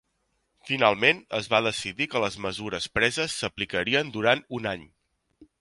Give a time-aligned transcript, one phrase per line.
[0.69, 4.93] Finalment, es va decidir que les mesures preses s'aplicarien durant un any.